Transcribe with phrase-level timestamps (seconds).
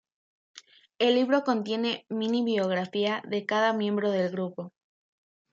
[0.97, 4.73] El libro contiene mini-briografía de cada miembro del grupo.